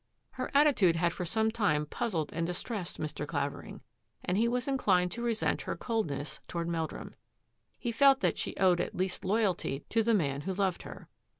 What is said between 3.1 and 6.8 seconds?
Clavering and he was inclined to resent her coldness toward